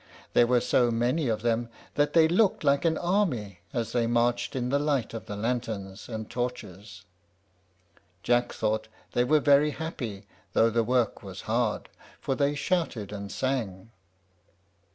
There 0.33 0.47
were 0.47 0.61
so 0.61 0.89
many 0.89 1.27
of 1.27 1.43
them 1.43 1.69
that 1.93 2.13
they 2.13 2.27
looked 2.27 2.63
like 2.63 2.85
an 2.85 2.97
army 2.97 3.59
as 3.71 3.91
they 3.91 4.07
marched 4.07 4.55
in 4.55 4.69
the 4.69 4.79
light 4.79 5.13
of 5.13 5.27
the 5.27 5.35
lanterns 5.35 6.09
and 6.09 6.27
torches. 6.27 7.03
Jack 8.23 8.51
thought 8.51 8.87
they 9.11 9.23
were 9.23 9.39
very 9.39 9.69
happy, 9.69 10.25
though 10.53 10.71
the 10.71 10.83
work 10.83 11.21
was 11.21 11.41
hard, 11.41 11.87
for 12.19 12.33
they 12.33 12.55
shouted 12.55 13.11
and 13.11 13.31
sang. 13.31 13.91